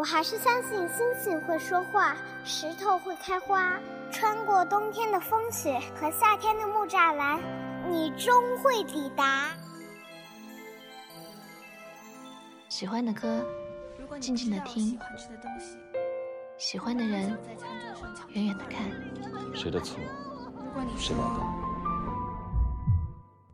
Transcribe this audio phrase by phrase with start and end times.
[0.00, 3.78] 我还是相信星星会说话，石头会开花。
[4.10, 7.38] 穿过冬天的风雪和夏天的木栅栏，
[7.86, 9.50] 你终会抵达。
[12.70, 13.44] 喜欢的歌，
[14.18, 14.98] 静静的听；
[16.56, 17.38] 喜欢的人，
[18.28, 18.80] 远远的看。
[19.54, 19.98] 谁的错？
[20.96, 21.40] 谁来的？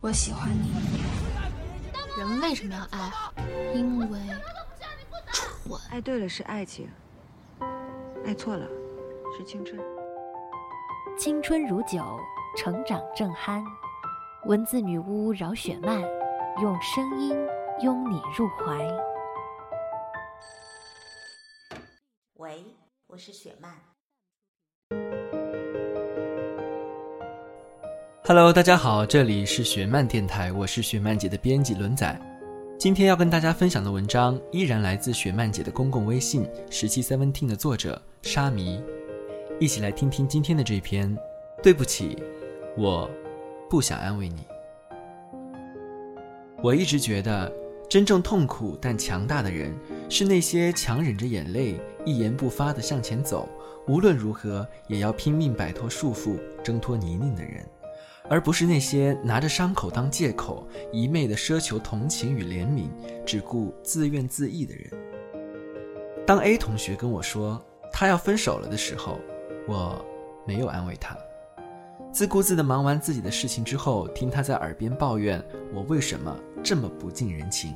[0.00, 0.72] 我喜欢你。
[2.18, 3.12] 人为什么要爱？
[3.72, 4.06] 因为
[5.64, 5.80] 蠢。
[5.90, 6.88] 爱对了是爱情，
[8.24, 8.66] 爱错了
[9.36, 9.80] 是青春。
[11.18, 12.18] 青春如酒，
[12.56, 13.62] 成长正酣。
[14.46, 16.02] 文字女巫饶雪漫，
[16.60, 17.36] 用声音
[17.80, 18.84] 拥你入怀。
[22.34, 22.64] 喂，
[23.06, 23.72] 我是雪漫。
[28.24, 32.31] Hello，大家好，这里是雪漫电台，我是雪漫姐的编辑轮仔。
[32.82, 38.82] 今天要跟大家分享的文章依然来自雪漫姐的公共微信十七 Seventeen 的作者沙弥。
[39.60, 41.16] 一起来听听今天的这篇。
[41.62, 42.20] 对不起，
[42.76, 43.08] 我
[43.70, 44.44] 不想安慰你。
[46.60, 47.52] 我一直觉得，
[47.88, 49.72] 真正痛苦但强大的人，
[50.08, 53.48] 是那些强忍着眼泪，一言不发地向前走，
[53.86, 57.64] 无论如何也要拼命摆脱束缚，挣脱泥泞的人，
[58.28, 62.88] 而不是那些拿着伤口当借口，一昧地奢求同情与怜悯，
[63.24, 64.90] 只顾自怨自艾的人。
[66.26, 67.60] 当 A 同学跟我说
[67.92, 69.18] 他要分手了的时候，
[69.66, 70.02] 我
[70.46, 71.16] 没有安慰他，
[72.12, 75.42] 自顾自地忙完自己的事情之后，听他在耳边抱怨
[75.74, 77.74] 我为什么这么不近人情。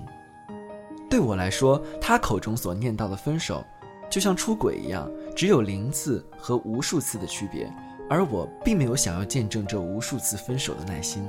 [1.11, 3.65] 对我来说，他口中所念到的分手，
[4.09, 7.73] 就像出轨一样，只有零次和无数次的区别，
[8.09, 11.29] 而我并没有想要见证这无数次分手的耐心。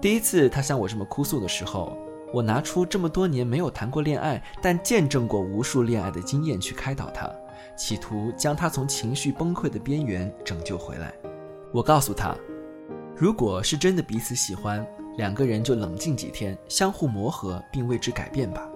[0.00, 1.96] 第一次他向我这么哭诉的时候，
[2.32, 7.30] 我拿出这么多年没有谈过恋爱，但见证过无数恋爱的经验去开导他。
[7.76, 11.12] 企图将他从情绪崩溃的边缘拯救回来。
[11.72, 12.34] 我告诉他，
[13.16, 18.68] 如果是真的彼此喜欢，两个人就冷静几天，相互磨合并为之改变吧。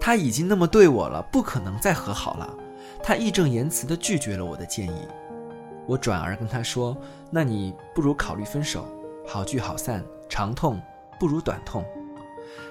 [0.00, 2.54] 他已经那么对我了，不可能再和好了。
[3.02, 5.06] 他义正言辞地拒绝了我的建议。
[5.88, 6.96] 我转而跟他说
[7.32, 8.86] ：“那你不如考虑分手，
[9.26, 10.80] 好聚好散，长痛
[11.18, 11.84] 不如短痛。”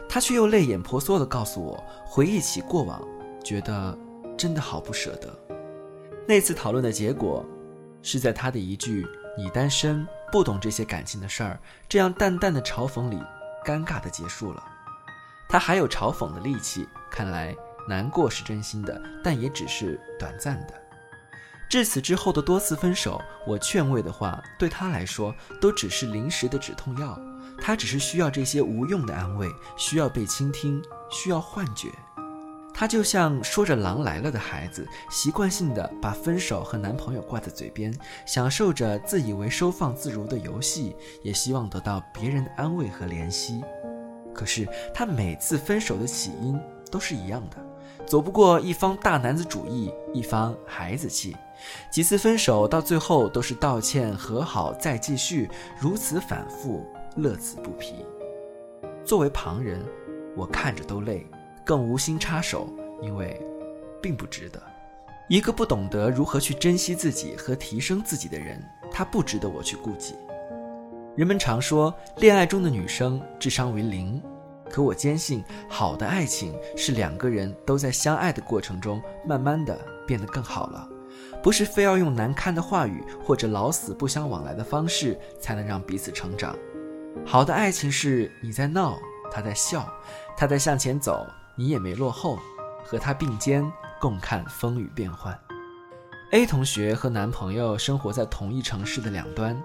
[0.07, 3.05] 他却又泪眼婆娑地告诉我，回忆起过往，
[3.43, 3.97] 觉得。
[4.37, 5.35] 真的好不舍得。
[6.27, 7.43] 那次讨论的结果，
[8.03, 9.03] 是在他的一句
[9.35, 13.19] “你单身，不懂这些感情的事儿”这样淡淡的嘲讽里，
[13.65, 14.63] 尴尬的结束了。
[15.49, 17.55] 他还有嘲讽的力气，看来
[17.89, 20.73] 难过是真心的，但也只是短暂的。
[21.69, 27.19] 至此之后的多次分手，我劝慰的话，对他来说都只是临时的止痛药。
[27.59, 31.89] 他只是需要这些无用的安慰，需要被倾听，需要幻觉。
[32.73, 37.91] 他就像说着“狼来了”的孩子，习惯性的把分手和男朋友挂在嘴边，
[38.27, 43.63] 享受着自以为收放自如的游戏，也希望得到别人的安慰和怜惜。
[44.31, 46.55] 可是他每次分手的起因
[46.91, 47.57] 都是一样的，
[48.07, 51.35] 走不过一方大男子主义，一方孩子气。
[51.91, 56.85] 几次分手到最后都是道歉、和好再继续，如此反复，
[57.17, 58.05] 乐此不疲。
[59.03, 59.83] 作为旁人，
[60.37, 61.27] 我看着都累。
[61.65, 62.65] 更无心插手，
[63.01, 63.41] 因为
[64.01, 64.61] 并不值得。
[65.27, 70.15] 一个不懂得如何去珍惜自己和提升自己的人，他不值得我去顾及。
[71.17, 74.23] 人们常说恋爱中的女生智商为零，
[74.69, 80.87] 可我坚信，好的爱情是两个人都在相爱的过程中，慢慢的变得更好了，
[81.41, 86.55] 不是非要用难堪的话语或者老死不相往来的方式才能让彼此成长。
[87.25, 88.97] 好的爱情是你在闹，
[89.31, 89.91] 他在笑，
[90.35, 91.25] 他在向前走。
[91.59, 92.37] 你也没落后，
[92.83, 93.67] 和他并肩
[93.99, 95.35] 共看风雨变幻。
[96.31, 99.57] A 同学和男朋友生活在同一城市的两端，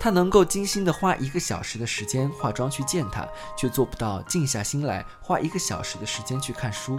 [0.00, 6.98] 她能够精心的花一个小时的时间化妆去见他，却做不到静下心来花一个小时的时间去看书。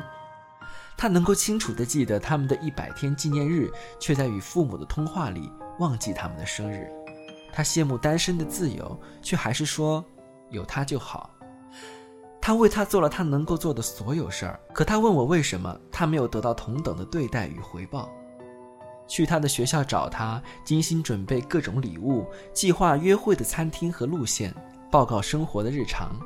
[0.95, 6.87] 她能够清楚的记得他们的一百天纪念日，却在与父母的通话里忘记他们的生日。
[7.51, 10.05] 她羡慕单身的自由，却还是说
[10.51, 11.31] 有他就好。
[12.39, 18.07] 他为他做了他能够做的所有事儿，可他问我为什么他没有得到同等的对待与回报。
[19.09, 24.53] 去他的学校找他，精心准备各种礼物，计划约会的餐厅和路线，
[24.89, 26.17] 报告生活的日常，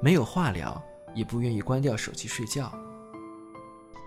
[0.00, 0.82] 没有话聊，
[1.14, 2.72] 也不愿意关掉手机睡觉。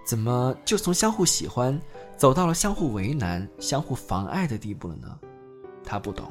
[0.06, 1.80] 怎么就从相互喜欢
[2.18, 5.20] 走到了相互为难、相互妨碍的地步了呢？
[5.84, 6.30] 他不懂。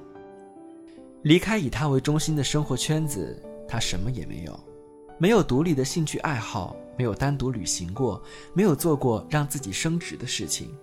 [1.22, 4.60] 离开以他为中心的生活圈子，他什么也没有。
[5.16, 8.20] 没有独立的兴趣爱好，没有单独旅行过，
[8.52, 10.76] 没有做过让自己升职的事情，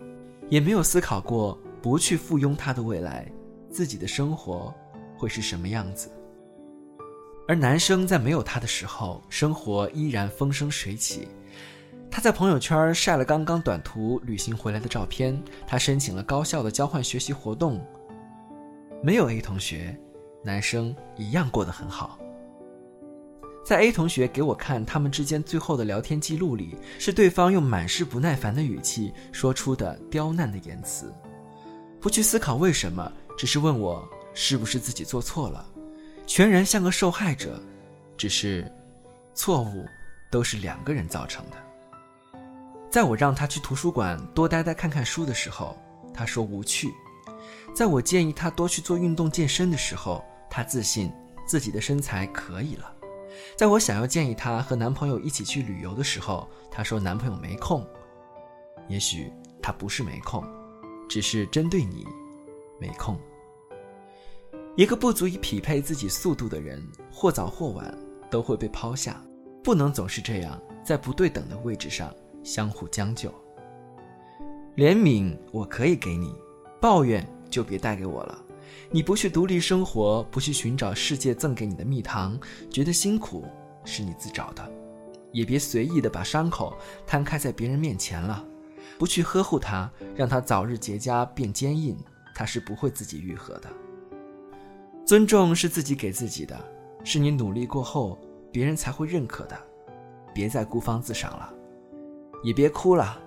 [0.51, 3.25] 也没有思考过不去附庸他的未来，
[3.69, 4.71] 自己的生活
[5.17, 6.11] 会是什么样子。
[7.47, 11.29] 而男生在没有他的时候，生活依然风生水起。
[12.11, 17.81] 他在朋友圈晒了刚刚短途旅行回来的照片，他申请了高校的交换学习活动。
[19.01, 19.97] 没有 A 同学，
[20.43, 22.19] 男生一样过得很好。
[23.63, 31.13] 在 A 同学给我看他们之间最后的聊天记录里，是对方用满是不耐烦的语气说出的刁难的言辞，
[31.99, 35.65] 不去思考为什么，只是问我是不是自己做错了，
[36.25, 37.61] 全然像个受害者。
[38.17, 38.71] 只是，
[39.33, 39.85] 错误
[40.29, 41.57] 都是两个人造成的。
[42.89, 45.77] 在我让他去图书馆多呆呆看看书的时候，
[46.13, 46.89] 他说无趣；
[47.73, 51.11] 在我建议他多去做运动健身的时候，他自信
[51.47, 52.93] 自己的身材可以了。
[53.55, 57.85] 在我想要建议她和男朋友一起去旅游的时候，她说男朋友没空。
[58.87, 60.43] 也许他不是没空，
[61.07, 62.05] 只是针对你
[62.79, 63.17] 没空。
[64.75, 67.97] 一个不足以匹配自己速度的人，或早或晚
[68.29, 69.21] 都会被抛下。
[69.63, 73.29] 不能总是这样，在不对等的位置上相互将就。
[74.75, 76.35] 怜悯我可以给你，
[76.81, 78.43] 抱怨就别带给我了。
[78.89, 82.39] 你不去独立生活，不去寻找世界赠给你的蜜糖，
[82.69, 83.45] 觉得辛苦
[83.85, 84.71] 是你自找的，
[85.31, 86.75] 也别随意的把伤口
[87.07, 88.45] 摊开在别人面前了。
[88.97, 91.97] 不去呵护它，让它早日结痂变坚硬，
[92.35, 93.69] 它是不会自己愈合的。
[95.05, 96.59] 尊重是自己给自己的，
[97.03, 98.19] 是你努力过后
[98.51, 99.57] 别人才会认可的。
[100.33, 101.53] 别再孤芳自赏了，
[102.43, 103.21] 也别哭了，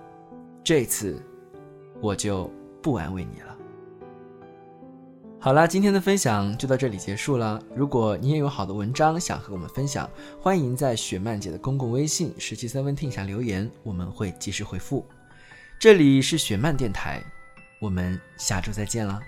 [0.63, 1.21] 这次
[2.01, 2.49] 我就
[2.81, 3.54] 不安慰你了。
[5.45, 7.61] 好啦，今天的分享就到这里结束了。
[7.75, 10.09] 如果你也有好的文章想和我们分享，
[10.41, 15.05] 欢迎在雪漫姐的公共微信十七三零七下留言，我们会及时回复。
[15.77, 17.23] 这里是雪漫电台，
[17.79, 19.21] 我们下周再见啦。